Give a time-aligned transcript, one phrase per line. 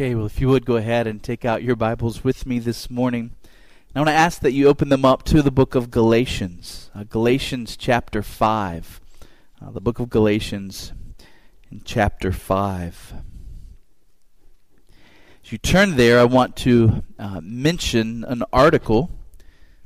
[0.00, 2.88] Okay, well, if you would go ahead and take out your Bibles with me this
[2.88, 3.32] morning.
[3.94, 7.04] I want to ask that you open them up to the book of Galatians, uh,
[7.04, 8.98] Galatians chapter 5.
[9.60, 10.94] Uh, the book of Galatians
[11.70, 13.12] in chapter 5.
[15.44, 19.10] As you turn there, I want to uh, mention an article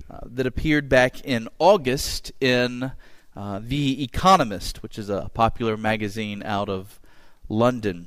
[0.09, 2.93] uh, that appeared back in August in
[3.35, 7.01] uh, The Economist, which is a popular magazine out of
[7.49, 8.07] London.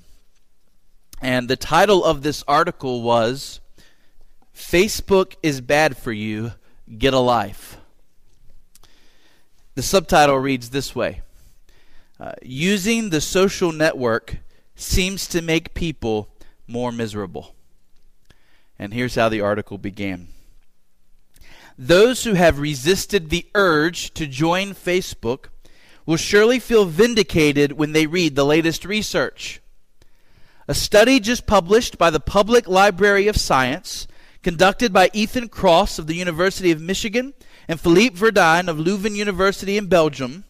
[1.21, 3.59] And the title of this article was
[4.55, 6.53] Facebook is bad for you,
[6.97, 7.77] get a life.
[9.75, 11.21] The subtitle reads this way
[12.19, 14.37] uh, Using the social network
[14.75, 16.29] seems to make people
[16.67, 17.55] more miserable.
[18.79, 20.27] And here's how the article began.
[21.77, 25.45] Those who have resisted the urge to join Facebook
[26.05, 29.61] will surely feel vindicated when they read the latest research.
[30.69, 34.05] A study just published by the Public Library of Science,
[34.43, 37.33] conducted by Ethan Kross of the University of Michigan
[37.69, 40.43] and Philippe Verduyn of Leuven University in Belgium,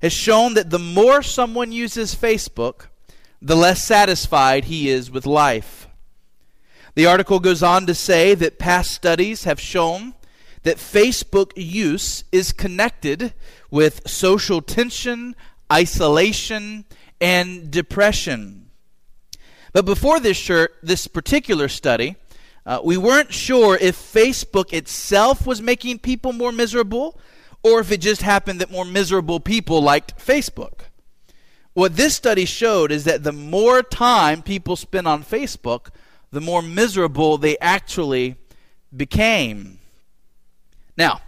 [0.00, 2.86] has shown that the more someone uses Facebook,
[3.42, 5.86] the less satisfied he is with life.
[6.94, 10.14] The article goes on to say that past studies have shown
[10.62, 13.34] that Facebook use is connected
[13.70, 15.36] with social tension,
[15.70, 16.86] isolation,
[17.20, 18.61] and depression.
[19.72, 22.16] But before this, shirt, this particular study,
[22.64, 27.18] uh, we weren't sure if Facebook itself was making people more miserable
[27.62, 30.80] or if it just happened that more miserable people liked Facebook.
[31.74, 35.88] What this study showed is that the more time people spent on Facebook,
[36.30, 38.36] the more miserable they actually
[38.94, 39.78] became.
[40.96, 41.22] Now,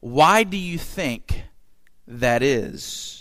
[0.00, 1.42] why do you think
[2.06, 3.17] that is?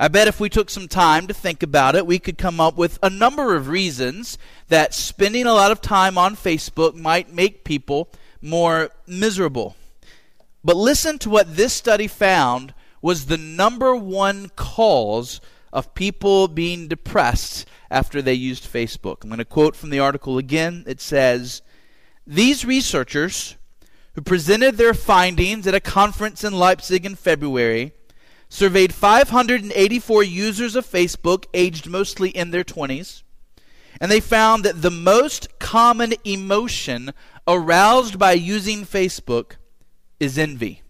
[0.00, 2.76] I bet if we took some time to think about it, we could come up
[2.76, 7.64] with a number of reasons that spending a lot of time on Facebook might make
[7.64, 8.08] people
[8.40, 9.74] more miserable.
[10.62, 15.40] But listen to what this study found was the number one cause
[15.72, 19.22] of people being depressed after they used Facebook.
[19.22, 20.84] I'm going to quote from the article again.
[20.86, 21.62] It says
[22.26, 23.56] These researchers,
[24.14, 27.92] who presented their findings at a conference in Leipzig in February,
[28.48, 33.22] surveyed 584 users of Facebook aged mostly in their 20s,
[34.00, 37.12] and they found that the most common emotion
[37.46, 39.52] aroused by using Facebook
[40.20, 40.82] is envy.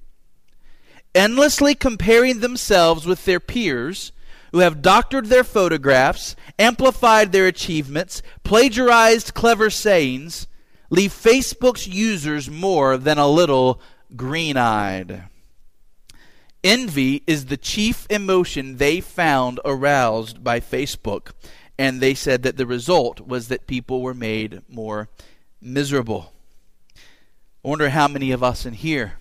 [1.15, 4.13] Endlessly comparing themselves with their peers
[4.53, 10.47] who have doctored their photographs, amplified their achievements, plagiarized clever sayings,
[10.91, 13.81] leave Facebook's users more than a little
[14.17, 15.25] green eyed.
[16.65, 21.33] Envy is the chief emotion they found aroused by Facebook.
[21.79, 25.09] And they said that the result was that people were made more
[25.61, 26.33] miserable.
[27.65, 29.15] I wonder how many of us in here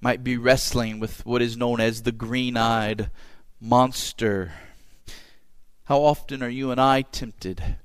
[0.00, 3.10] might be wrestling with what is known as the green eyed
[3.60, 4.52] monster.
[5.84, 7.76] How often are you and I tempted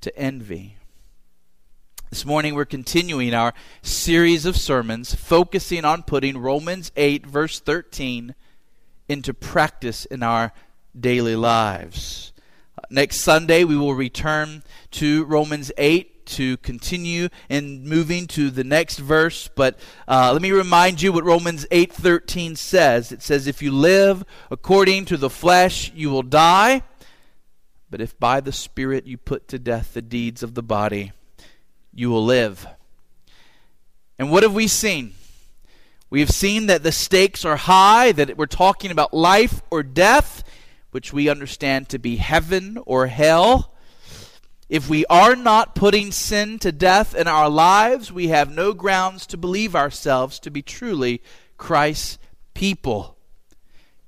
[0.00, 0.76] to envy?
[2.10, 8.34] This morning we're continuing our series of sermons focusing on putting Romans 8, verse 13,
[9.08, 10.52] into practice in our
[10.98, 12.32] daily lives.
[12.76, 18.64] Uh, next Sunday we will return to Romans 8 to continue and moving to the
[18.64, 19.78] next verse but
[20.08, 25.06] uh, let me remind you what romans 8.13 says it says if you live according
[25.06, 26.82] to the flesh you will die
[27.90, 31.10] but if by the spirit you put to death the deeds of the body
[31.92, 32.66] you will live.
[34.18, 35.14] And what have we seen?
[36.10, 40.42] We have seen that the stakes are high, that we're talking about life or death,
[40.90, 43.72] which we understand to be heaven or hell.
[44.68, 49.26] If we are not putting sin to death in our lives, we have no grounds
[49.28, 51.22] to believe ourselves to be truly
[51.58, 52.18] Christ's
[52.54, 53.16] people.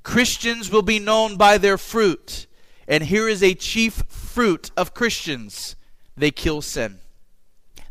[0.02, 2.46] Christians will be known by their fruit.
[2.88, 5.76] And here is a chief fruit of Christians
[6.16, 6.98] they kill sin.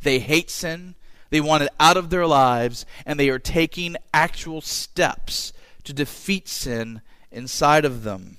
[0.02, 0.96] They hate sin,
[1.30, 5.54] they want it out of their lives, and they are taking actual steps
[5.84, 7.02] to defeat sin
[7.32, 8.38] inside of them.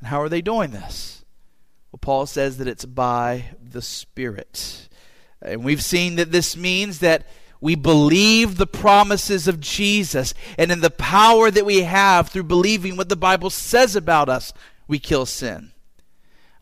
[0.00, 1.24] And how are they doing this?
[1.92, 4.88] Well, Paul says that it's by the Spirit.
[5.42, 7.26] And we've seen that this means that
[7.60, 12.96] we believe the promises of Jesus, and in the power that we have through believing
[12.96, 14.52] what the Bible says about us,
[14.88, 15.72] we kill sin.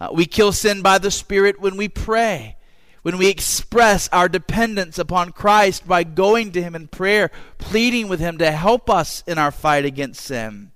[0.00, 2.56] Uh, we kill sin by the Spirit when we pray
[3.02, 8.20] when we express our dependence upon Christ by going to Him in prayer, pleading with
[8.20, 10.72] Him to help us in our fight against sin.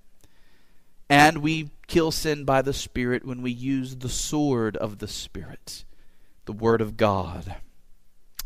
[1.09, 5.85] And we kill sin by the Spirit when we use the sword of the Spirit
[6.45, 7.57] the Word of God.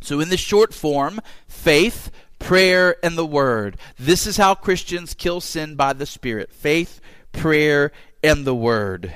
[0.02, 1.18] So, in the short form,
[1.48, 3.78] faith, prayer, and the Word.
[3.98, 7.00] This is how Christians kill sin by the Spirit faith,
[7.32, 7.92] prayer,
[8.22, 9.14] and the Word.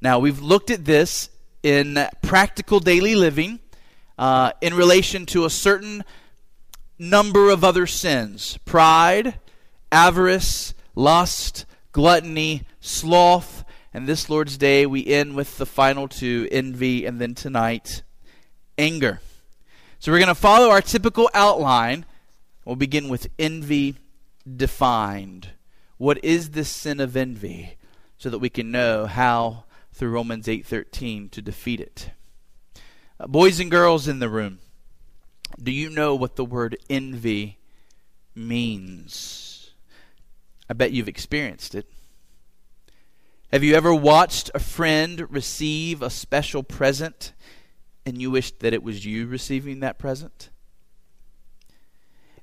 [0.00, 1.30] Now, we've looked at this
[1.62, 3.60] in practical daily living
[4.18, 6.04] uh, in relation to a certain
[6.98, 9.38] number of other sins pride,
[9.92, 13.64] avarice, lust, gluttony, sloth.
[13.94, 18.02] And this Lord's Day, we end with the final two envy, and then tonight,
[18.76, 19.20] anger.
[19.98, 22.04] So we're going to follow our typical outline.
[22.64, 23.96] We'll begin with envy
[24.56, 25.50] defined.
[25.96, 27.76] What is this sin of envy?
[28.18, 32.10] So that we can know how, through Romans 8:13, to defeat it.
[33.26, 34.60] Boys and girls in the room,
[35.60, 37.58] do you know what the word envy
[38.32, 39.70] means?
[40.70, 41.90] I bet you've experienced it.
[43.50, 47.32] Have you ever watched a friend receive a special present
[48.06, 50.50] and you wished that it was you receiving that present?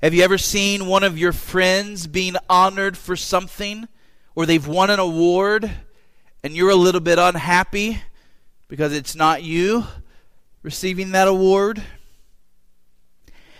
[0.01, 3.87] Have you ever seen one of your friends being honored for something
[4.35, 5.71] or they've won an award
[6.43, 8.01] and you're a little bit unhappy
[8.67, 9.85] because it's not you
[10.65, 11.83] receiving that award?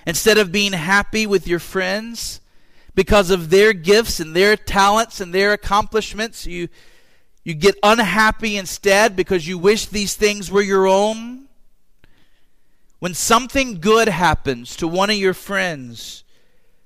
[0.08, 2.42] Instead of being happy with your friends
[2.96, 6.68] because of their gifts and their talents and their accomplishments, you,
[7.44, 11.46] you get unhappy instead because you wish these things were your own.
[12.98, 16.24] When something good happens to one of your friends,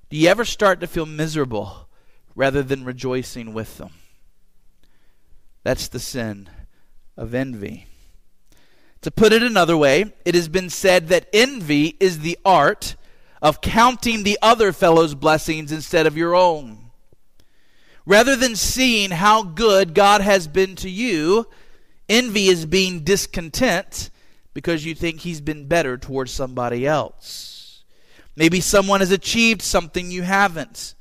[0.09, 1.87] do you ever start to feel miserable
[2.35, 3.91] rather than rejoicing with them?
[5.63, 6.49] That's the sin
[7.15, 7.88] of envy.
[9.01, 12.95] To put it another way, it has been said that envy is the art
[13.41, 16.91] of counting the other fellow's blessings instead of your own.
[18.05, 21.47] Rather than seeing how good God has been to you,
[22.09, 24.09] envy is being discontent
[24.53, 27.83] because you think he's been better towards somebody else.
[28.35, 30.95] Maybe someone has achieved something you haven't.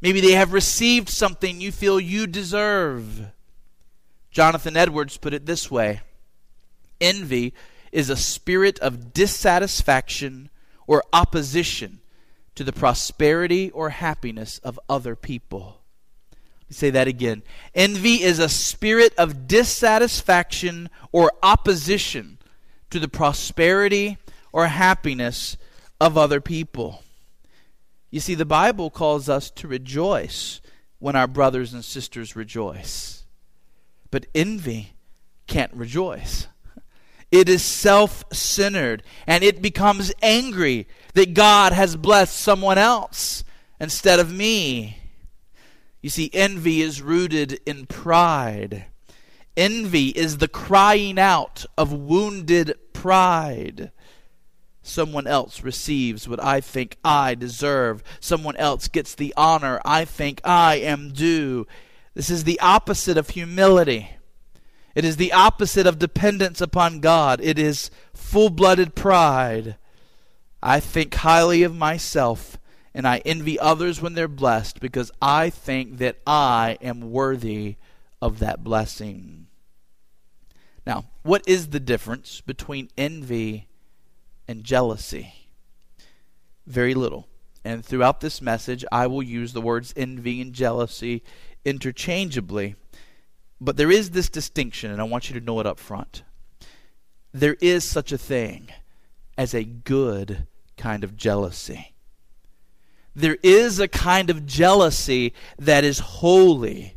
[0.00, 3.26] Maybe they have received something you feel you deserve.
[4.30, 6.00] Jonathan Edwards put it this way
[7.02, 7.52] Envy
[7.90, 10.48] is a spirit of dissatisfaction
[10.86, 12.00] or opposition
[12.54, 15.80] to the prosperity or happiness of other people.
[16.62, 17.42] Let me say that again.
[17.74, 22.38] Envy is a spirit of dissatisfaction or opposition
[22.90, 24.16] to the prosperity
[24.52, 25.56] or happiness
[26.00, 27.02] of other people.
[28.10, 30.60] You see, the Bible calls us to rejoice
[30.98, 33.24] when our brothers and sisters rejoice.
[34.10, 34.92] But envy
[35.46, 36.46] can't rejoice.
[37.32, 43.42] It is self centered and it becomes angry that God has blessed someone else
[43.80, 44.98] instead of me.
[46.02, 48.84] You see, envy is rooted in pride.
[49.56, 53.92] Envy is the crying out of wounded pride.
[54.82, 58.02] Someone else receives what I think I deserve.
[58.20, 61.66] Someone else gets the honor I think I am due.
[62.14, 64.10] This is the opposite of humility.
[64.94, 67.40] It is the opposite of dependence upon God.
[67.42, 69.76] It is full blooded pride.
[70.62, 72.58] I think highly of myself
[72.94, 77.76] and I envy others when they're blessed because I think that I am worthy
[78.20, 79.46] of that blessing.
[80.86, 83.68] Now, what is the difference between envy
[84.46, 85.34] and jealousy?
[86.66, 87.28] Very little.
[87.64, 91.22] And throughout this message, I will use the words envy and jealousy
[91.64, 92.74] interchangeably
[93.62, 96.24] but there is this distinction, and I want you to know it up front.
[97.32, 98.68] There is such a thing
[99.38, 101.94] as a good kind of jealousy.
[103.14, 106.96] There is a kind of jealousy that is holy.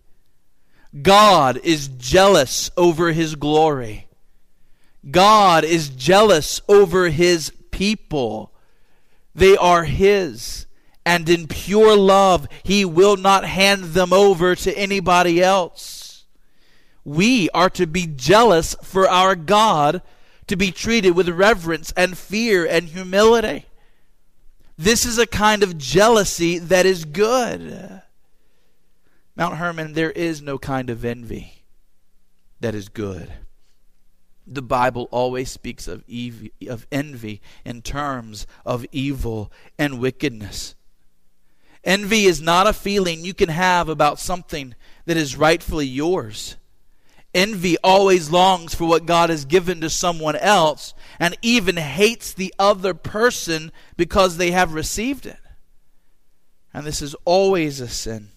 [1.00, 4.08] God is jealous over his glory.
[5.12, 8.52] God is jealous over his people.
[9.36, 10.66] They are his.
[11.06, 16.05] And in pure love, he will not hand them over to anybody else
[17.06, 20.02] we are to be jealous for our God,
[20.48, 23.66] to be treated with reverence and fear and humility.
[24.78, 28.02] This is a kind of jealousy that is good.
[29.36, 31.64] Mount Hermon, there is no kind of envy
[32.60, 33.32] that is good.
[34.48, 40.76] The Bible always speaks of, ev- of envy in terms of evil and wickedness.
[41.84, 44.74] Envy is not a feeling you can have about something
[45.06, 46.58] that is rightfully yours.
[47.36, 52.54] Envy always longs for what God has given to someone else and even hates the
[52.58, 55.38] other person because they have received it.
[56.74, 58.30] And this is always a sin.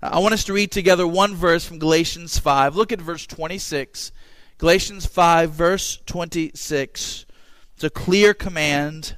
[0.00, 2.76] I want us to read together one verse from Galatians 5.
[2.76, 4.12] Look at verse 26.
[4.58, 7.26] Galatians 5, verse 26.
[7.74, 9.16] It's a clear command.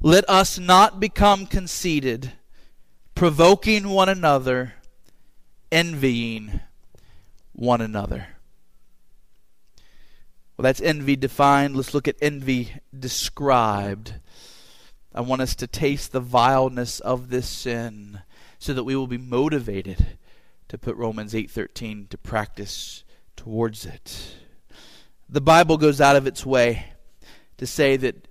[0.00, 2.32] Let us not become conceited,
[3.14, 4.74] provoking one another,
[5.70, 6.60] envying
[7.62, 8.26] one another.
[10.56, 11.76] Well, that's envy defined.
[11.76, 14.14] Let's look at envy described.
[15.14, 18.22] I want us to taste the vileness of this sin
[18.58, 20.18] so that we will be motivated
[20.68, 23.04] to put Romans 8:13 to practice
[23.36, 24.34] towards it.
[25.28, 26.92] The Bible goes out of its way
[27.58, 28.26] to say that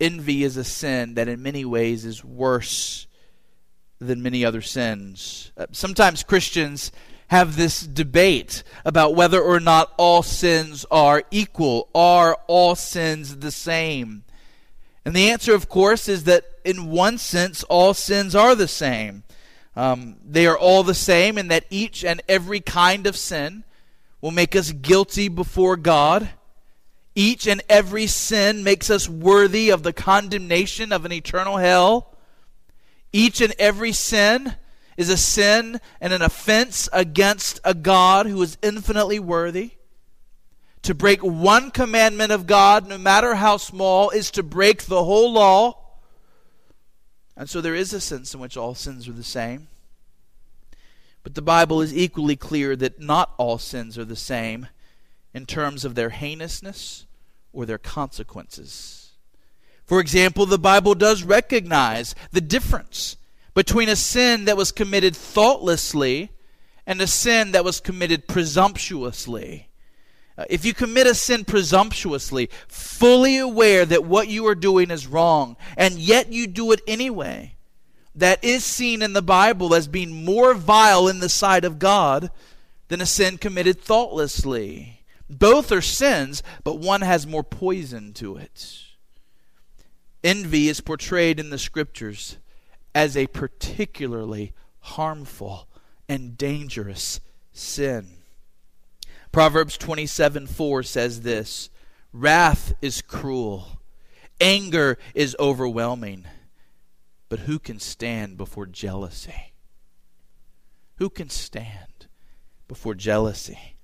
[0.00, 3.06] envy is a sin that in many ways is worse
[4.00, 5.52] than many other sins.
[5.56, 6.90] Uh, sometimes Christians
[7.28, 11.88] have this debate about whether or not all sins are equal.
[11.94, 14.24] Are all sins the same?
[15.04, 19.24] And the answer, of course, is that in one sense, all sins are the same.
[19.76, 23.64] Um, they are all the same in that each and every kind of sin
[24.20, 26.30] will make us guilty before God.
[27.14, 32.14] Each and every sin makes us worthy of the condemnation of an eternal hell.
[33.12, 34.56] Each and every sin
[34.98, 39.70] is a sin and an offense against a God who is infinitely worthy.
[40.82, 45.32] To break one commandment of God, no matter how small, is to break the whole
[45.32, 45.78] law.
[47.36, 49.68] And so there is a sense in which all sins are the same.
[51.22, 54.66] But the Bible is equally clear that not all sins are the same
[55.32, 57.06] in terms of their heinousness
[57.52, 59.12] or their consequences.
[59.84, 63.16] For example, the Bible does recognize the difference
[63.58, 66.30] between a sin that was committed thoughtlessly
[66.86, 69.68] and a sin that was committed presumptuously.
[70.38, 75.08] Uh, if you commit a sin presumptuously, fully aware that what you are doing is
[75.08, 77.56] wrong, and yet you do it anyway,
[78.14, 82.30] that is seen in the Bible as being more vile in the sight of God
[82.86, 85.02] than a sin committed thoughtlessly.
[85.28, 88.84] Both are sins, but one has more poison to it.
[90.22, 92.36] Envy is portrayed in the scriptures
[92.98, 95.68] as a particularly harmful
[96.08, 97.20] and dangerous
[97.52, 98.08] sin.
[99.30, 101.70] Proverbs 27 4 says this
[102.12, 103.80] Wrath is cruel,
[104.40, 106.24] anger is overwhelming,
[107.28, 109.52] but who can stand before jealousy?
[110.96, 112.08] Who can stand
[112.66, 113.76] before jealousy?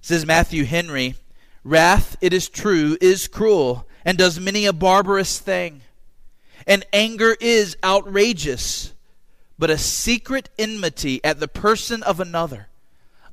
[0.00, 1.14] Says Matthew Henry,
[1.62, 5.82] Wrath, it is true, is cruel, and does many a barbarous thing
[6.66, 8.92] and anger is outrageous,
[9.58, 12.68] but a secret enmity at the person of another,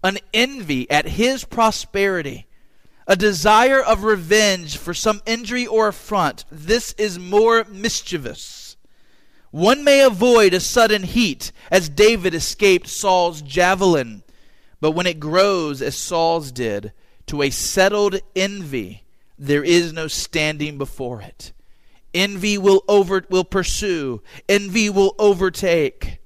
[0.03, 2.48] an envy at his prosperity,
[3.07, 8.75] a desire of revenge for some injury or affront, this is more mischievous.
[9.51, 14.24] One may avoid a sudden heat, as David escaped Saul's javelin,
[14.81, 16.91] but when it grows, as Saul's did,
[17.27, 19.03] to a settled envy,
[19.39, 21.53] there is no standing before it.
[22.14, 24.22] Envy will over will pursue.
[24.48, 26.20] Envy will overtake.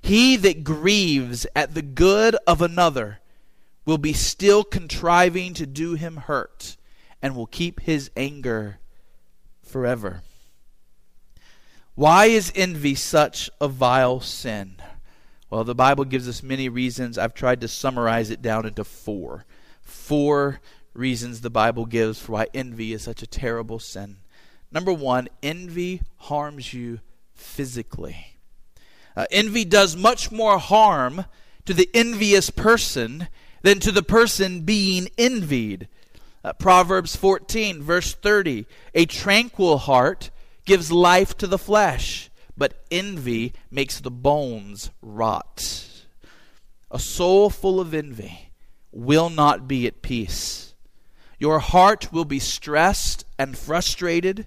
[0.00, 3.20] He that grieves at the good of another
[3.84, 6.76] will be still contriving to do him hurt
[7.20, 8.78] and will keep his anger
[9.62, 10.22] forever.
[11.94, 14.76] Why is envy such a vile sin?
[15.48, 17.16] Well, the Bible gives us many reasons.
[17.16, 19.46] I've tried to summarize it down into four.
[19.80, 20.60] Four
[20.92, 24.18] reasons the Bible gives for why envy is such a terrible sin.
[24.76, 27.00] Number one, envy harms you
[27.32, 28.36] physically.
[29.16, 31.24] Uh, envy does much more harm
[31.64, 33.28] to the envious person
[33.62, 35.88] than to the person being envied.
[36.44, 40.30] Uh, Proverbs 14, verse 30 A tranquil heart
[40.66, 45.86] gives life to the flesh, but envy makes the bones rot.
[46.90, 48.50] A soul full of envy
[48.92, 50.74] will not be at peace.
[51.38, 54.46] Your heart will be stressed and frustrated.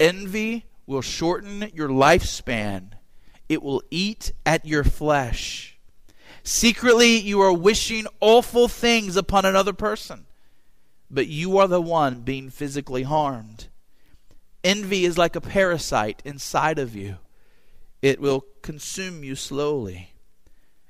[0.00, 2.92] Envy will shorten your lifespan,
[3.50, 5.78] it will eat at your flesh.
[6.42, 10.24] Secretly, you are wishing awful things upon another person,
[11.10, 13.68] but you are the one being physically harmed.
[14.64, 17.18] Envy is like a parasite inside of you,
[18.00, 20.14] it will consume you slowly.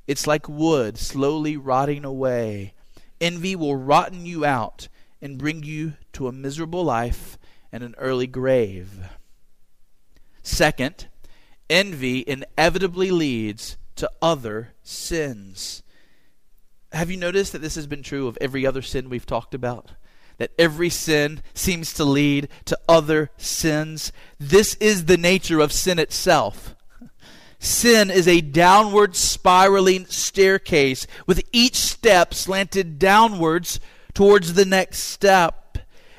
[0.07, 2.75] It's like wood slowly rotting away.
[3.21, 4.89] Envy will rotten you out
[5.21, 7.37] and bring you to a miserable life
[7.73, 9.09] and an early grave.
[10.43, 11.09] Second,
[11.69, 15.83] envy inevitably leads to other sins.
[16.93, 19.93] Have you noticed that this has been true of every other sin we've talked about?
[20.39, 24.11] That every sin seems to lead to other sins.
[24.39, 26.75] This is the nature of sin itself.
[27.59, 33.79] Sin is a downward spiraling staircase with each step slanted downwards
[34.15, 35.70] towards the next step.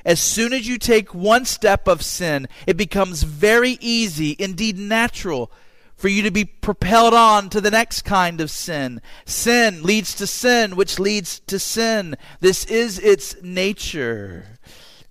[0.06, 5.52] As soon as you take one step of sin, it becomes very easy, indeed natural,
[5.96, 9.02] for you to be propelled on to the next kind of sin.
[9.26, 12.16] Sin leads to sin, which leads to sin.
[12.40, 14.58] This is its nature,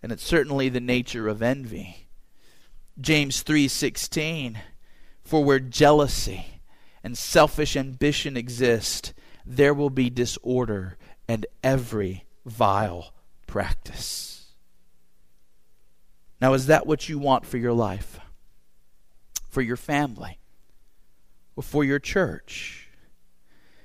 [0.02, 2.08] and it's certainly the nature of envy.
[3.00, 4.58] James 3:16
[5.22, 6.60] For where jealousy
[7.04, 9.14] and selfish ambition exist,
[9.46, 13.14] there will be disorder and every vile
[13.46, 14.39] practice.
[16.40, 18.18] Now, is that what you want for your life?
[19.50, 20.38] For your family?
[21.54, 22.88] Or for your church?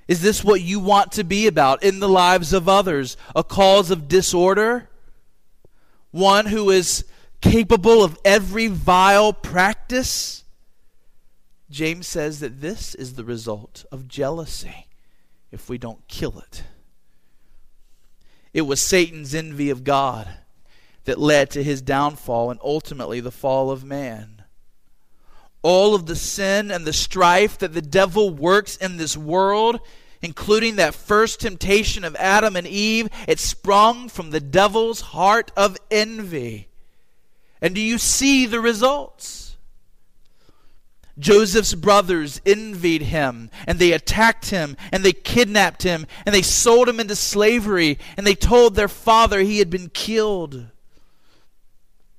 [0.08, 3.16] Is this what you want to be about in the lives of others?
[3.34, 4.88] A cause of disorder?
[6.12, 7.04] One who is
[7.40, 10.44] capable of every vile practice?
[11.68, 14.86] James says that this is the result of jealousy
[15.50, 16.62] if we don't kill it.
[18.54, 20.28] It was Satan's envy of God
[21.06, 24.42] that led to his downfall and ultimately the fall of man.
[25.62, 29.80] All of the sin and the strife that the devil works in this world,
[30.22, 35.76] including that first temptation of Adam and Eve, it sprung from the devil's heart of
[35.90, 36.68] envy.
[37.60, 39.56] And do you see the results?
[41.18, 46.88] Joseph's brothers envied him, and they attacked him, and they kidnapped him, and they sold
[46.88, 50.66] him into slavery, and they told their father he had been killed.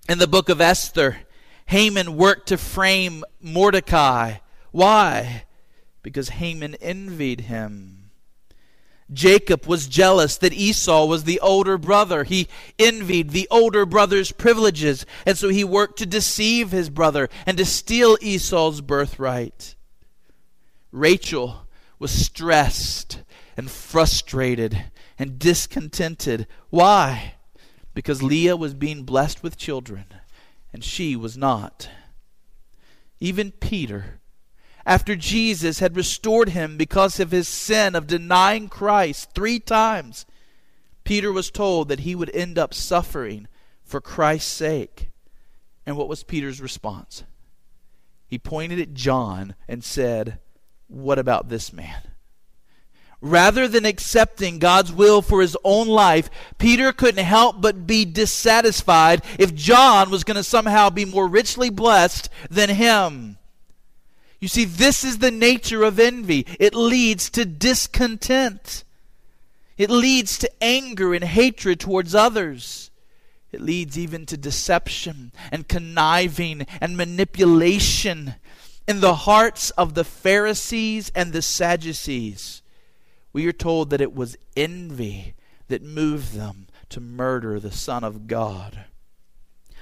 [0.07, 1.17] In the book of Esther,
[1.65, 4.35] Haman worked to frame Mordecai.
[4.71, 5.43] Why?
[6.01, 8.11] Because Haman envied him.
[9.11, 12.23] Jacob was jealous that Esau was the older brother.
[12.23, 12.47] He
[12.77, 17.65] envied the older brother's privileges, and so he worked to deceive his brother and to
[17.65, 19.75] steal Esau's birthright.
[20.91, 21.67] Rachel
[21.99, 23.23] was stressed
[23.55, 24.85] and frustrated
[25.17, 26.47] and discontented.
[26.69, 27.35] Why?
[27.97, 30.05] Because Leah was being blessed with children,
[30.71, 31.89] and she was not.
[33.19, 34.19] Even Peter
[34.85, 40.27] after Jesus had restored him because of his sin of denying Christ three times,
[41.05, 43.47] Peter was told that he would end up suffering
[43.83, 45.09] for Christ's sake.
[45.83, 47.23] And what was Peter's response?
[48.27, 50.37] He pointed at John and said,
[50.87, 52.03] What about this man?
[53.29, 59.21] Rather than accepting God's will for his own life, Peter couldn't help but be dissatisfied
[59.37, 63.37] if John was going to somehow be more richly blessed than him.
[64.39, 66.45] You see, this is the nature of envy.
[66.59, 68.83] It leads to discontent.
[69.77, 72.91] It leads to anger and hatred towards others.
[73.51, 78.35] It leads even to deception and conniving and manipulation
[78.87, 82.61] in the hearts of the Pharisees and the Sadducees.
[83.37, 85.35] We are told that it was envy
[85.67, 88.85] that moved them to murder the Son of God.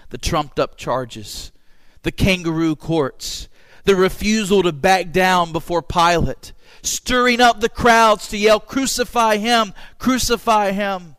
[0.10, 1.54] The trumped up charges,
[2.02, 3.48] the kangaroo courts,
[3.86, 9.74] the refusal to back down before Pilate, stirring up the crowds to yell, Crucify him!
[10.00, 11.16] Crucify him!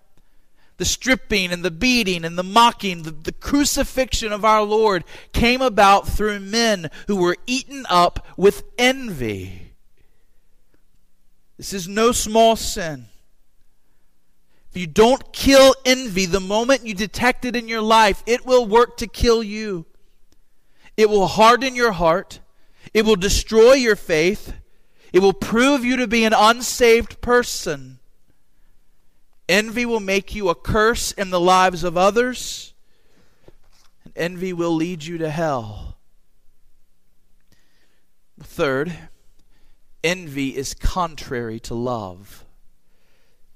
[0.77, 5.62] The stripping and the beating and the mocking, the, the crucifixion of our Lord came
[5.62, 9.65] about through men who were eaten up with envy.
[11.57, 13.07] This is no small sin.
[14.71, 18.66] If you don't kill envy the moment you detect it in your life, it will
[18.66, 19.87] work to kill you.
[20.97, 22.40] It will harden your heart.
[22.92, 24.55] It will destroy your faith.
[25.12, 28.01] It will prove you to be an unsaved person.
[29.49, 32.75] Envy will make you a curse in the lives of others,
[34.05, 35.97] and envy will lead you to hell.
[38.42, 38.92] Third,
[40.07, 42.45] envy is contrary to love.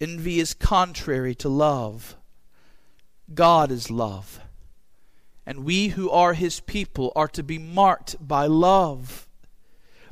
[0.00, 2.16] Envy is contrary to love.
[3.32, 4.40] God is love.
[5.46, 9.28] And we who are his people are to be marked by love.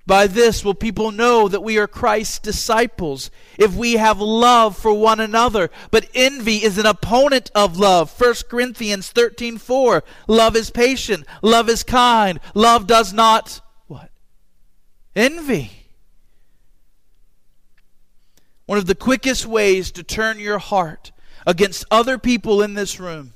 [0.07, 4.95] By this will people know that we are Christ's disciples, if we have love for
[4.95, 5.71] one another.
[5.91, 8.11] But envy is an opponent of love.
[8.11, 10.05] 1 Corinthians 13:4.
[10.29, 14.11] Love is patient, love is kind, love does not what?
[15.17, 15.78] Envy.
[18.69, 21.11] One of the quickest ways to turn your heart
[21.47, 23.33] against other people in this room,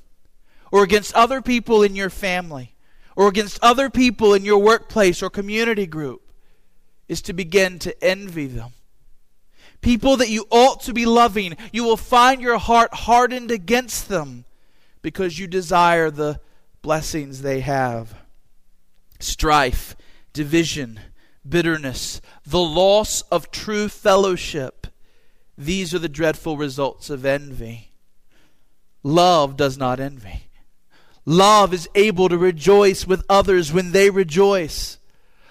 [0.71, 2.75] or against other people in your family,
[3.16, 6.21] or against other people in your workplace or community group
[7.09, 8.73] is to begin to envy them.
[9.81, 14.45] People that you ought to be loving, you will find your heart hardened against them
[15.01, 16.40] because you desire the
[16.83, 18.14] blessings they have.
[19.18, 19.97] Strife,
[20.35, 21.01] division,
[21.49, 24.82] bitterness, the loss of true fellowship.
[25.57, 27.93] These are the dreadful results of envy.
[29.03, 30.45] Love does not envy.
[31.25, 34.99] Love is able to rejoice with others when they rejoice.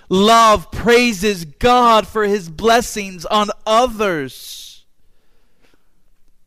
[0.10, 4.86] Love praises God for his blessings on others.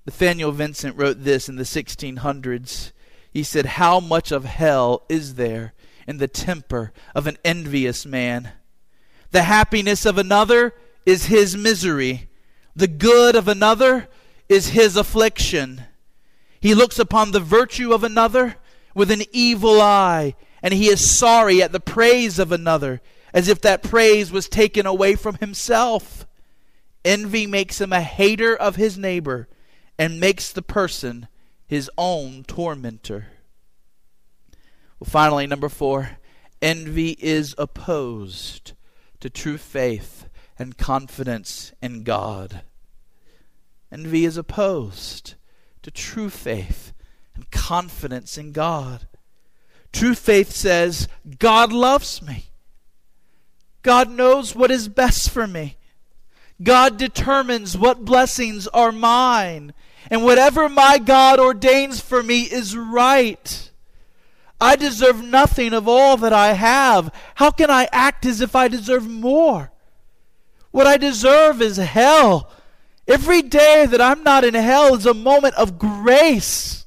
[0.04, 2.92] Nathaniel Vincent wrote this in the 1600s.
[3.32, 5.72] He said, How much of hell is there
[6.06, 8.52] in the temper of an envious man?
[9.30, 10.74] The happiness of another
[11.06, 12.28] is his misery,
[12.76, 14.08] the good of another
[14.48, 15.82] is his affliction.
[16.60, 18.56] He looks upon the virtue of another
[18.94, 23.00] with an evil eye, and he is sorry at the praise of another
[23.32, 26.26] as if that praise was taken away from himself.
[27.04, 29.48] Envy makes him a hater of his neighbor
[29.98, 31.28] and makes the person
[31.66, 33.26] his own tormentor.
[34.98, 36.18] Well, finally, number four,
[36.62, 38.72] envy is opposed
[39.20, 42.62] to true faith and confidence in God.
[43.90, 45.34] Envy is opposed
[45.82, 46.92] to true faith
[47.34, 49.06] and confidence in God.
[49.92, 52.46] True faith says, God loves me.
[53.82, 55.76] God knows what is best for me.
[56.62, 59.74] God determines what blessings are mine.
[60.10, 63.70] And whatever my God ordains for me is right.
[64.60, 67.12] I deserve nothing of all that I have.
[67.36, 69.70] How can I act as if I deserve more?
[70.74, 72.50] What I deserve is hell.
[73.06, 76.84] Every day that I'm not in hell is a moment of grace.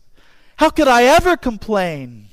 [0.57, 2.27] How could I ever complain?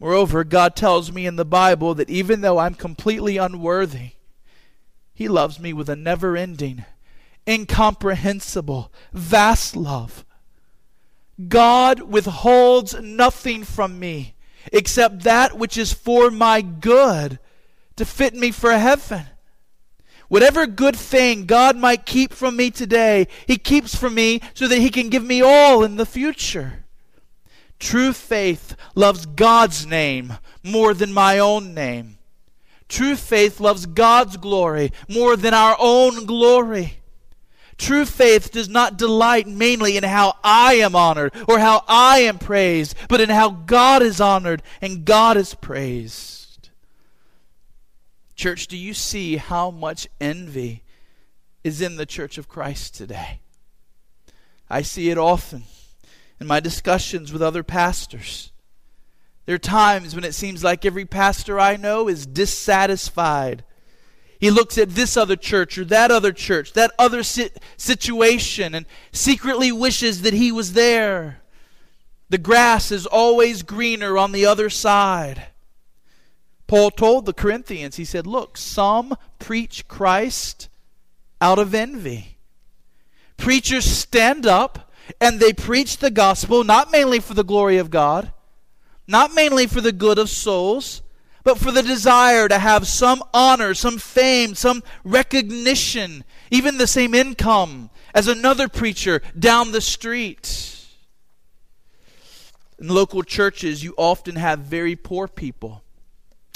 [0.00, 4.12] Moreover, God tells me in the Bible that even though I'm completely unworthy,
[5.12, 6.86] He loves me with a never ending,
[7.46, 10.24] incomprehensible, vast love.
[11.46, 14.34] God withholds nothing from me
[14.72, 17.38] except that which is for my good
[17.96, 19.26] to fit me for heaven.
[20.34, 24.80] Whatever good thing God might keep from me today, He keeps from me so that
[24.80, 26.82] He can give me all in the future.
[27.78, 30.32] True faith loves God's name
[30.64, 32.18] more than my own name.
[32.88, 36.94] True faith loves God's glory more than our own glory.
[37.78, 42.40] True faith does not delight mainly in how I am honored or how I am
[42.40, 46.43] praised, but in how God is honored and God is praised.
[48.34, 50.82] Church, do you see how much envy
[51.62, 53.40] is in the church of Christ today?
[54.68, 55.64] I see it often
[56.40, 58.52] in my discussions with other pastors.
[59.46, 63.64] There are times when it seems like every pastor I know is dissatisfied.
[64.40, 68.86] He looks at this other church or that other church, that other si- situation, and
[69.12, 71.40] secretly wishes that he was there.
[72.30, 75.46] The grass is always greener on the other side.
[76.66, 80.68] Paul told the Corinthians, he said, Look, some preach Christ
[81.40, 82.38] out of envy.
[83.36, 88.32] Preachers stand up and they preach the gospel not mainly for the glory of God,
[89.06, 91.02] not mainly for the good of souls,
[91.42, 97.14] but for the desire to have some honor, some fame, some recognition, even the same
[97.14, 100.86] income as another preacher down the street.
[102.78, 105.83] In local churches, you often have very poor people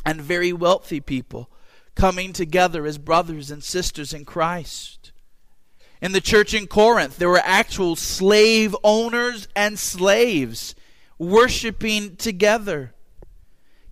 [0.08, 1.50] and very wealthy people
[1.94, 5.12] coming together as brothers and sisters in Christ.
[6.00, 10.74] In the church in Corinth, there were actual slave owners and slaves
[11.18, 12.94] worshiping together.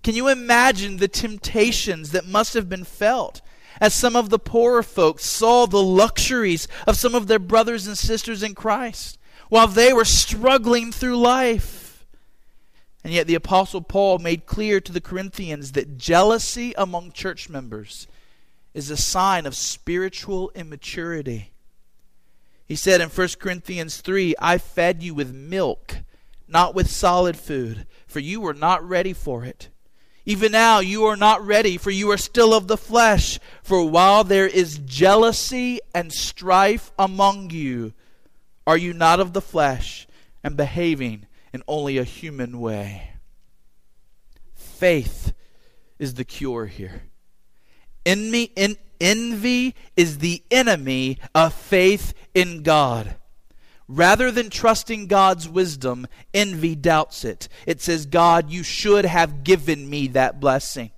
[0.03, 3.43] Can you imagine the temptations that must have been felt
[3.79, 7.99] as some of the poorer folks saw the luxuries of some of their brothers and
[7.99, 9.19] sisters in Christ
[9.51, 11.86] while they were struggling through life?
[13.07, 18.09] And yet, the Apostle Paul made clear to the Corinthians that jealousy among church members
[18.75, 21.53] is a sign of spiritual immaturity.
[22.65, 25.99] He said in 1 Corinthians 3 I fed you with milk,
[26.49, 29.69] not with solid food, for you were not ready for it.
[30.25, 33.39] Even now you are not ready, for you are still of the flesh.
[33.63, 37.93] For while there is jealousy and strife among you,
[38.67, 40.09] are you not of the flesh
[40.43, 43.11] and behaving in only a human way?
[44.55, 45.33] Faith
[45.99, 47.03] is the cure here.
[48.05, 53.17] Envy, en- envy is the enemy of faith in God.
[53.89, 57.49] Rather than trusting God's wisdom, envy doubts it.
[57.67, 60.91] It says, God, you should have given me that blessing.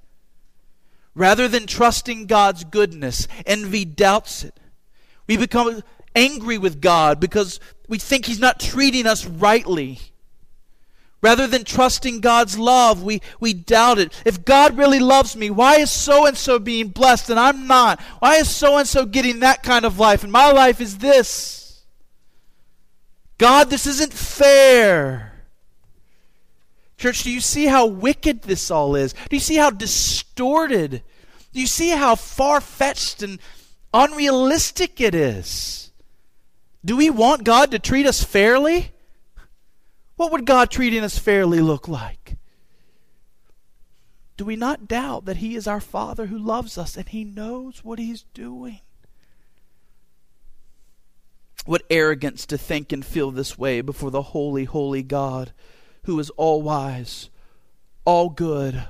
[1.15, 4.59] Rather than trusting God's goodness, envy doubts it.
[5.27, 5.83] We become
[6.15, 9.99] angry with God because we think He's not treating us rightly.
[11.21, 14.13] Rather than trusting God's love, we, we doubt it.
[14.25, 18.01] If God really loves me, why is so and so being blessed and I'm not?
[18.21, 21.83] Why is so and so getting that kind of life and my life is this?
[23.37, 25.33] God, this isn't fair.
[26.99, 29.13] Church, do you see how wicked this all is?
[29.13, 31.03] Do you see how distorted?
[31.53, 33.41] Do you see how far fetched and
[33.93, 35.93] unrealistic it is?
[36.85, 38.93] Do we want God to treat us fairly?
[40.19, 42.39] What would God treating us fairly look like?
[44.37, 47.85] Do we not doubt that He is our Father who loves us and He knows
[47.85, 48.81] what He's doing?
[51.67, 55.53] What arrogance to think and feel this way before the holy, holy God
[56.03, 57.31] who is all wise,
[58.05, 58.89] all good,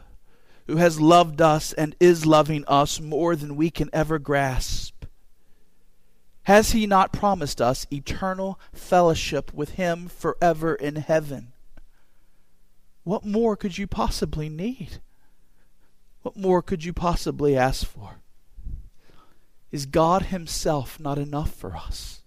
[0.67, 4.98] who has loved us and is loving us more than we can ever grasp.
[6.49, 11.53] Has he not promised us eternal fellowship with him forever in heaven?
[13.05, 15.03] What more could you possibly need?
[16.23, 18.23] What more could you possibly ask for?
[19.71, 22.23] Is God Himself not enough for us?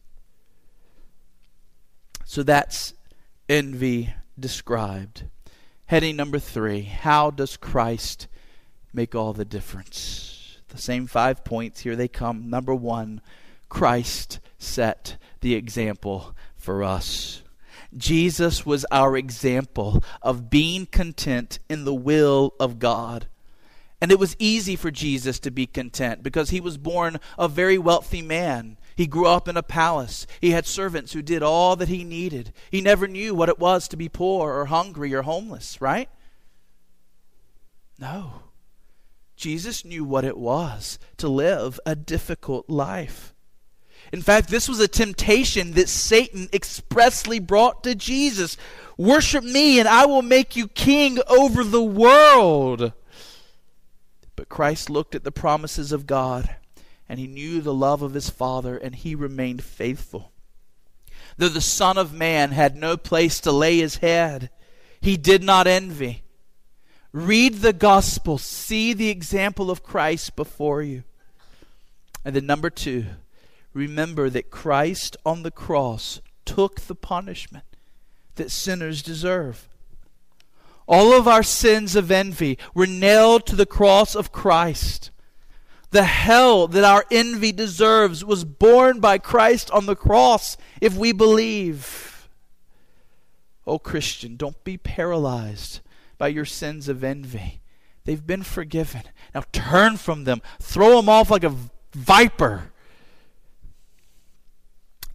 [2.23, 2.93] So that's
[3.49, 5.23] envy described.
[5.87, 8.27] Heading number three How does Christ
[8.93, 10.59] make all the difference?
[10.67, 12.51] The same five points, here they come.
[12.51, 13.19] Number one,
[13.71, 17.41] Christ set the example for us.
[17.95, 23.27] Jesus was our example of being content in the will of God.
[24.01, 27.77] And it was easy for Jesus to be content because he was born a very
[27.77, 28.77] wealthy man.
[28.97, 30.27] He grew up in a palace.
[30.41, 32.51] He had servants who did all that he needed.
[32.69, 36.09] He never knew what it was to be poor or hungry or homeless, right?
[37.97, 38.33] No.
[39.37, 43.30] Jesus knew what it was to live a difficult life.
[44.11, 48.57] In fact, this was a temptation that Satan expressly brought to Jesus.
[48.97, 52.93] Worship me, and I will make you king over the world.
[54.35, 56.55] But Christ looked at the promises of God
[57.11, 60.31] and he knew the love of his Father, and he remained faithful.
[61.35, 64.49] Though the Son of Man had no place to lay his head,
[65.01, 66.23] he did not envy.
[67.11, 71.03] Read the gospel, see the example of Christ before you.
[72.23, 73.07] And then, number two,
[73.73, 77.65] remember that Christ on the cross took the punishment
[78.35, 79.67] that sinners deserve.
[80.87, 85.11] All of our sins of envy were nailed to the cross of Christ.
[85.91, 91.11] The hell that our envy deserves was borne by Christ on the cross if we
[91.11, 92.29] believe.
[93.67, 95.81] Oh, Christian, don't be paralyzed
[96.17, 97.61] by your sins of envy.
[98.05, 99.03] They've been forgiven.
[99.35, 101.55] Now turn from them, throw them off like a
[101.93, 102.70] viper.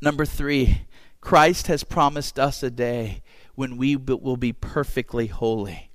[0.00, 0.82] Number three,
[1.20, 3.22] Christ has promised us a day
[3.54, 5.90] when we will be perfectly holy.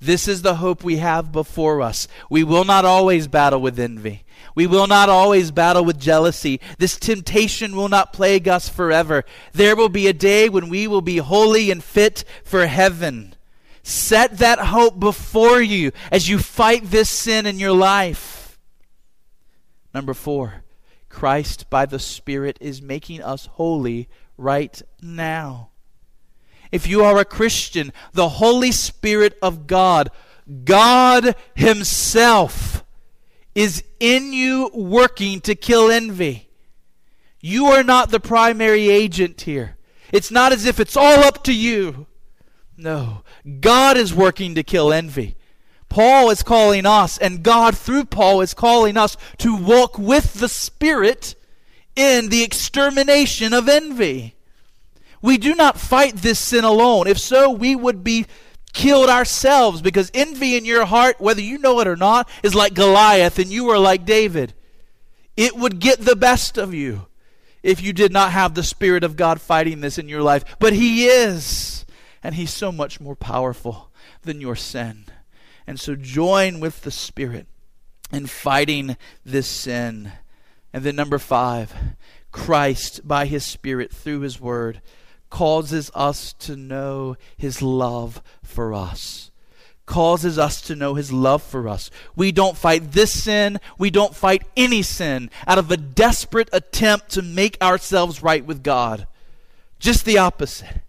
[0.00, 2.08] This is the hope we have before us.
[2.30, 4.24] We will not always battle with envy.
[4.54, 6.58] We will not always battle with jealousy.
[6.78, 9.24] This temptation will not plague us forever.
[9.52, 13.34] There will be a day when we will be holy and fit for heaven.
[13.82, 18.58] Set that hope before you as you fight this sin in your life.
[19.92, 20.64] Number four,
[21.10, 25.68] Christ by the Spirit is making us holy right now.
[26.72, 30.10] If you are a Christian, the Holy Spirit of God,
[30.64, 32.84] God Himself,
[33.54, 36.48] is in you working to kill envy.
[37.40, 39.76] You are not the primary agent here.
[40.12, 42.06] It's not as if it's all up to you.
[42.76, 43.24] No,
[43.60, 45.36] God is working to kill envy.
[45.90, 50.48] Paul is calling us, and God through Paul is calling us to walk with the
[50.48, 51.34] Spirit
[51.96, 54.36] in the extermination of envy.
[55.20, 57.06] We do not fight this sin alone.
[57.06, 58.24] If so, we would be
[58.72, 62.72] killed ourselves because envy in your heart, whether you know it or not, is like
[62.72, 64.54] Goliath and you are like David.
[65.36, 67.06] It would get the best of you
[67.62, 70.44] if you did not have the Spirit of God fighting this in your life.
[70.60, 71.84] But He is,
[72.22, 73.90] and He's so much more powerful
[74.22, 75.06] than your sin.
[75.70, 77.46] And so join with the Spirit
[78.12, 80.10] in fighting this sin.
[80.72, 81.72] And then, number five,
[82.32, 84.82] Christ, by His Spirit, through His Word,
[85.30, 89.30] causes us to know his love for us.
[89.86, 91.90] Causes us to know his love for us.
[92.14, 97.10] We don't fight this sin, we don't fight any sin out of a desperate attempt
[97.12, 99.06] to make ourselves right with God.
[99.78, 100.82] Just the opposite.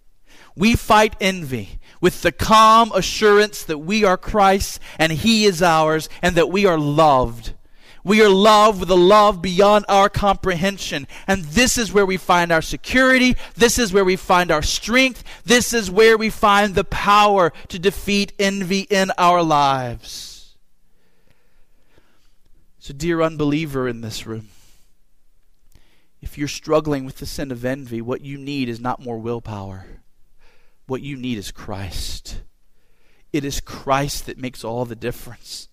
[0.56, 6.10] We fight envy with the calm assurance that we are Christ's and he is ours
[6.22, 7.54] and that we are loved
[8.04, 11.08] we are loved with a love beyond our comprehension.
[11.28, 13.36] And this is where we find our security.
[13.56, 15.24] This is where we find our strength.
[15.46, 20.56] This is where we find the power to defeat envy in our lives.
[22.80, 24.50] So, dear unbeliever in this room,
[26.20, 29.86] if you're struggling with the sin of envy, what you need is not more willpower.
[30.92, 32.42] What you need is Christ.
[33.32, 35.70] It is Christ that makes all the difference.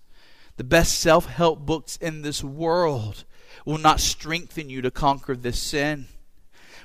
[0.59, 3.24] The best self help books in this world
[3.64, 6.07] will not strengthen you to conquer this sin.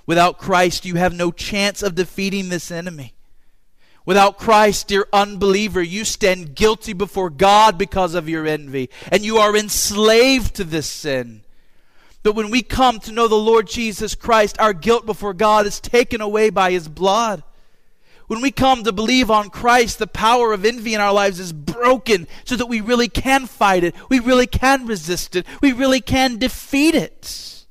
[0.08, 3.14] Without Christ, you have no chance of defeating this enemy.
[4.04, 9.38] Without Christ, dear unbeliever, you stand guilty before God because of your envy, and you
[9.38, 11.44] are enslaved to this sin.
[12.24, 15.80] But when we come to know the Lord Jesus Christ, our guilt before God is
[15.80, 17.44] taken away by His blood.
[18.34, 21.54] When we come to believe on Christ, the power of envy in our lives is
[21.54, 23.94] broken so that we really can fight it.
[24.10, 25.46] We really can resist it.
[25.62, 27.68] We really can defeat it.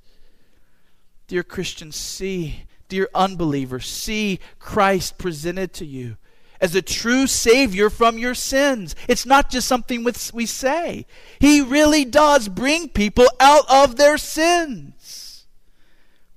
[1.26, 6.16] Dear Christians, see, dear unbelievers, see Christ presented to you
[6.60, 8.94] as a true Savior from your sins.
[9.08, 11.06] It's not just something we say,
[11.40, 15.44] He really does bring people out of their sins.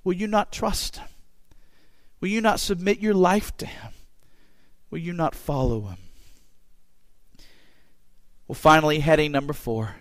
[0.02, 1.08] Will you not trust Him?
[2.20, 3.92] Will you not submit your life to Him?
[4.90, 5.98] Will you not follow Him?
[8.46, 9.96] Well, finally, heading number four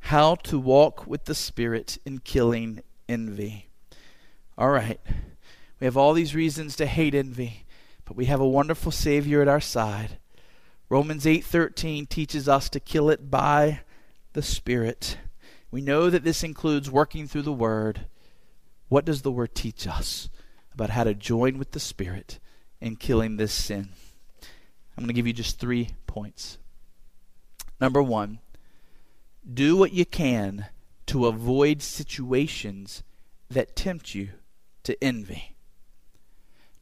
[0.00, 3.68] how to walk with the Spirit in killing envy.
[4.56, 5.00] All right.
[5.80, 7.66] We have all these reasons to hate envy.
[8.04, 10.18] But we have a wonderful Savior at our side.
[10.88, 13.80] Romans 8:13 teaches us to kill it by
[14.32, 15.18] the Spirit.
[15.72, 18.06] We know that this includes working through the Word.
[18.88, 20.28] What does the Word teach us
[20.72, 22.38] about how to join with the Spirit
[22.80, 23.90] in killing this sin?
[24.96, 26.58] I'm going to give you just three points.
[27.80, 28.38] Number one,
[29.52, 30.66] do what you can
[31.06, 33.02] to avoid situations
[33.50, 34.30] that tempt you
[34.84, 35.56] to envy.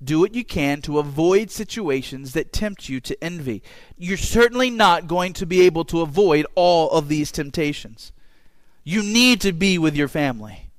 [0.02, 3.62] Do what you can to avoid situations that tempt you to envy.
[3.96, 8.12] You're certainly not going to be able to avoid all of these temptations.
[8.82, 10.70] You need to be with your family.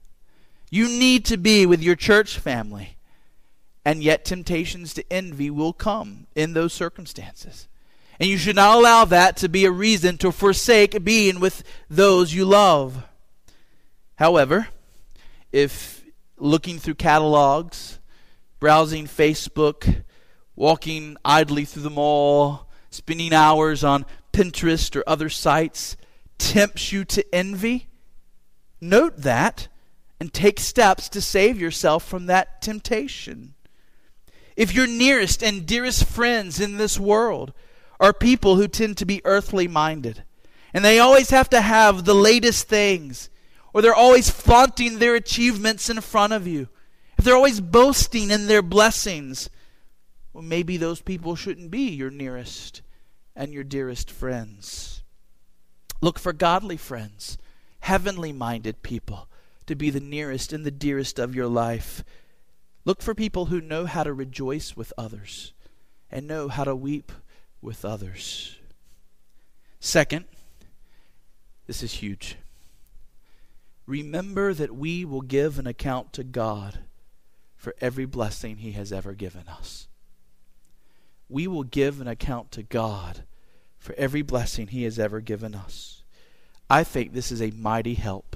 [0.69, 2.94] You need to be with your church family.
[3.85, 7.67] And yet, temptations to envy will come in those circumstances.
[8.19, 12.33] And you should not allow that to be a reason to forsake being with those
[12.33, 13.03] you love.
[14.15, 14.69] However,
[15.51, 16.03] if
[16.37, 17.99] looking through catalogs,
[18.59, 20.03] browsing Facebook,
[20.55, 25.97] walking idly through the mall, spending hours on Pinterest or other sites
[26.37, 27.87] tempts you to envy,
[28.79, 29.67] note that
[30.19, 33.54] and take steps to save yourself from that temptation.
[34.55, 37.53] If your nearest and dearest friends in this world
[37.99, 40.23] are people who tend to be earthly minded,
[40.73, 43.29] and they always have to have the latest things,
[43.73, 46.69] or they're always flaunting their achievements in front of you,
[47.17, 49.49] if they're always boasting in their blessings,
[50.33, 52.81] well, maybe those people shouldn't be your nearest
[53.35, 55.03] and your dearest friends.
[56.01, 57.37] Look for godly friends,
[57.79, 59.29] heavenly minded people
[59.65, 62.03] to be the nearest and the dearest of your life.
[62.85, 65.53] Look for people who know how to rejoice with others
[66.11, 67.11] and know how to weep
[67.59, 68.57] with others.
[69.79, 70.25] Second,
[71.65, 72.37] this is huge.
[73.87, 76.79] Remember that we will give an account to God
[77.55, 79.87] for every blessing He has ever given us.
[81.27, 83.23] We will give an account to God
[83.79, 86.03] for every blessing He has ever given us.
[86.69, 88.35] I think this is a mighty help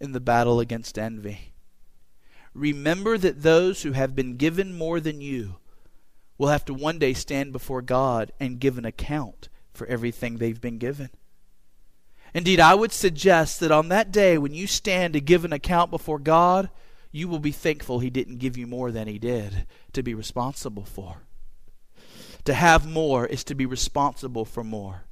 [0.00, 1.49] in the battle against envy.
[2.54, 5.56] Remember that those who have been given more than you
[6.36, 10.60] will have to one day stand before God and give an account for everything they've
[10.60, 11.10] been given.
[12.32, 15.90] Indeed, I would suggest that on that day when you stand to give an account
[15.90, 16.70] before God,
[17.12, 20.84] you will be thankful He didn't give you more than He did to be responsible
[20.84, 21.22] for.
[22.44, 25.02] To have more is to be responsible for more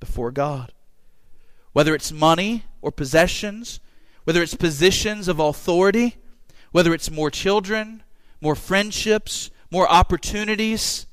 [0.00, 0.72] before God.
[1.72, 3.80] Whether it's money or possessions,
[4.24, 6.16] whether it's positions of authority,
[6.74, 8.02] whether it's more children,
[8.40, 11.06] more friendships, more opportunities,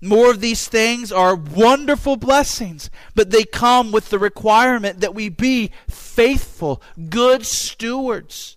[0.00, 5.28] more of these things are wonderful blessings, but they come with the requirement that we
[5.28, 8.56] be faithful, good stewards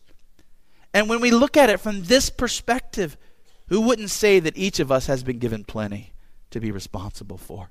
[0.97, 3.17] and when we look at it from this perspective,
[3.67, 6.11] who wouldn't say that each of us has been given plenty
[6.49, 7.69] to be responsible for?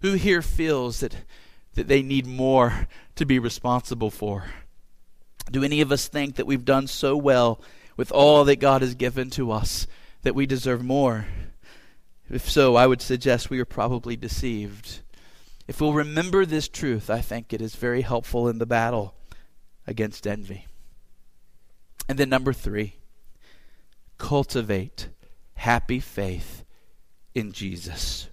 [0.00, 1.14] Who here feels that,
[1.74, 4.46] that they need more to be responsible for?
[5.50, 7.60] Do any of us think that we've done so well
[7.96, 9.86] with all that God has given to us
[10.22, 11.26] that we deserve more?
[12.30, 15.00] If so, I would suggest we are probably deceived.
[15.68, 19.14] If we'll remember this truth, I think it is very helpful in the battle
[19.86, 20.66] against envy.
[22.08, 22.96] And then number three,
[24.18, 25.08] cultivate
[25.54, 26.64] happy faith
[27.34, 28.28] in Jesus.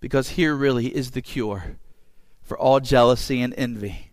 [0.00, 1.76] Because here really is the cure
[2.42, 4.12] for all jealousy and envy.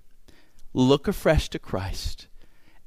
[0.74, 2.27] Look afresh to Christ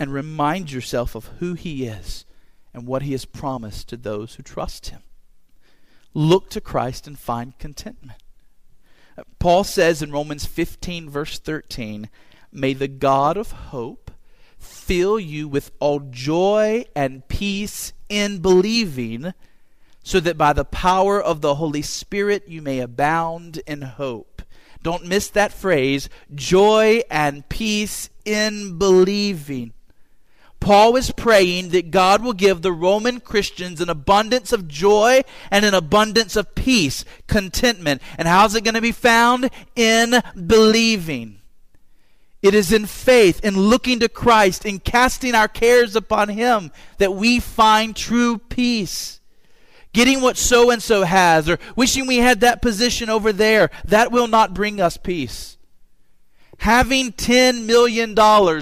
[0.00, 2.24] and remind yourself of who He is
[2.72, 5.02] and what He has promised to those who trust Him.
[6.14, 8.18] Look to Christ and find contentment.
[9.18, 12.08] Uh, Paul says in Romans 15, verse 13,
[12.50, 14.10] May the God of hope
[14.58, 19.34] fill you with all joy and peace in believing,
[20.02, 24.42] so that by the power of the Holy Spirit you may abound in hope.
[24.82, 29.74] Don't miss that phrase joy and peace in believing.
[30.60, 35.64] Paul is praying that God will give the Roman Christians an abundance of joy and
[35.64, 38.02] an abundance of peace, contentment.
[38.18, 39.50] And how's it going to be found?
[39.74, 41.40] In believing.
[42.42, 47.14] It is in faith, in looking to Christ, in casting our cares upon Him, that
[47.14, 49.20] we find true peace.
[49.92, 54.12] Getting what so and so has, or wishing we had that position over there, that
[54.12, 55.58] will not bring us peace.
[56.60, 58.14] Having $10 million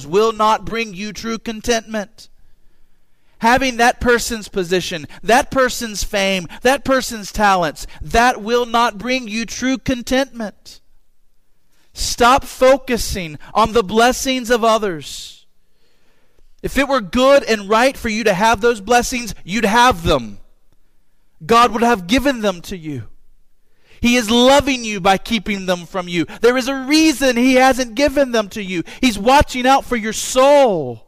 [0.09, 2.29] will not bring you true contentment.
[3.41, 9.45] Having that person's position, that person's fame, that person's talents, that will not bring you
[9.45, 10.81] true contentment.
[11.93, 15.47] Stop focusing on the blessings of others.
[16.63, 20.39] If it were good and right for you to have those blessings, you'd have them.
[21.45, 23.09] God would have given them to you.
[24.01, 26.25] He is loving you by keeping them from you.
[26.41, 28.83] There is a reason He hasn't given them to you.
[29.01, 31.07] He's watching out for your soul.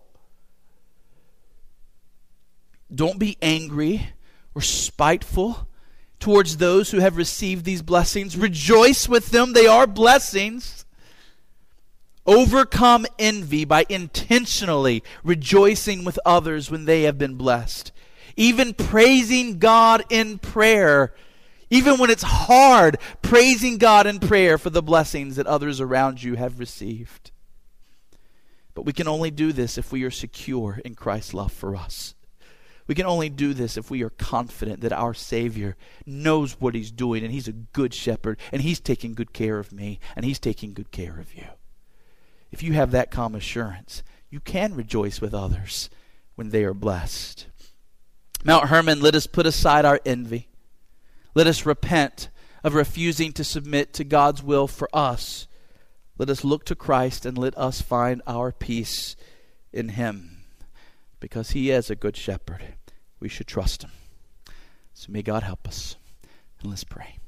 [2.92, 4.08] Don't be angry
[4.54, 5.68] or spiteful
[6.18, 8.36] towards those who have received these blessings.
[8.36, 10.84] Rejoice with them, they are blessings.
[12.26, 17.92] Overcome envy by intentionally rejoicing with others when they have been blessed.
[18.36, 21.14] Even praising God in prayer
[21.70, 26.34] even when it's hard, praising God in prayer for the blessings that others around you
[26.34, 27.30] have received.
[28.74, 32.14] But we can only do this if we are secure in Christ's love for us.
[32.86, 36.90] We can only do this if we are confident that our Savior knows what He's
[36.90, 40.40] doing and He's a good shepherd and He's taking good care of me and He's
[40.40, 41.44] taking good care of you.
[42.50, 45.88] If you have that calm assurance, you can rejoice with others
[46.34, 47.46] when they are blessed.
[48.42, 50.48] Mount Hermon, let us put aside our envy.
[51.34, 52.28] Let us repent
[52.64, 55.46] of refusing to submit to God's will for us.
[56.18, 59.16] Let us look to Christ and let us find our peace
[59.72, 60.42] in Him.
[61.20, 62.62] Because He is a good shepherd,
[63.20, 63.92] we should trust Him.
[64.92, 65.96] So may God help us.
[66.60, 67.19] And let's pray.